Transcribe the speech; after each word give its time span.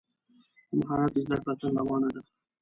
د 0.67 0.71
مهارت 0.79 1.13
زده 1.23 1.37
کړه 1.41 1.53
تل 1.59 1.71
روانه 1.79 2.09
ده. 2.15 2.21